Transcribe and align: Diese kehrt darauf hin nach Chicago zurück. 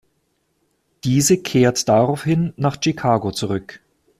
Diese 1.03 1.37
kehrt 1.43 1.87
darauf 1.87 2.23
hin 2.23 2.53
nach 2.57 2.77
Chicago 2.81 3.29
zurück. 3.31 3.81